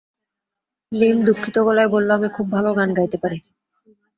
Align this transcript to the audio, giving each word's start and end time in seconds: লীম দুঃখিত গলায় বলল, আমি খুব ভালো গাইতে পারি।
লীম 0.91 1.17
দুঃখিত 1.27 1.55
গলায় 1.67 1.89
বলল, 1.89 2.09
আমি 2.11 2.29
খুব 2.29 2.45
ভালো 2.51 2.69
গাইতে 2.95 3.17
পারি। 3.23 3.37